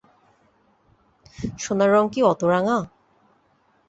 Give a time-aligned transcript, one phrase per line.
[1.59, 2.77] সোনার রং কি অত রাঙা?